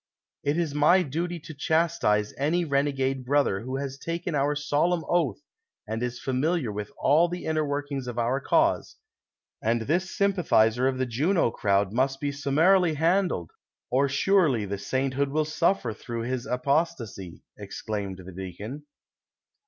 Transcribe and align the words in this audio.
"It 0.43 0.57
is 0.57 0.73
my 0.73 1.03
duty 1.03 1.39
to 1.41 1.53
chastize 1.53 2.33
any 2.35 2.65
renegade 2.65 3.23
brother 3.23 3.61
who 3.61 3.75
has 3.77 3.99
taken 3.99 4.33
our 4.33 4.55
Sf)lemn 4.55 5.03
oath 5.07 5.41
and 5.87 6.01
is 6.01 6.19
familiar 6.19 6.71
with 6.71 6.91
all 6.97 7.27
the 7.29 7.45
inner 7.45 7.63
workings 7.63 8.07
of 8.07 8.17
our 8.17 8.39
cause; 8.41 8.95
and 9.61 9.83
this 9.83 10.17
sympathizer 10.17 10.87
of 10.87 10.97
the 10.97 11.05
Juno 11.05 11.51
crowd 11.51 11.93
must 11.93 12.19
be 12.19 12.31
summarily 12.31 12.95
liandled, 12.95 13.49
or 13.91 14.09
surely 14.09 14.65
the 14.65 14.79
sainthood 14.79 15.29
will 15.29 15.45
suffer 15.45 15.93
through 15.93 16.21
his 16.23 16.47
apostasy," 16.47 17.43
exclaimed 17.59 18.21
the 18.25 18.31
deacon. 18.31 18.87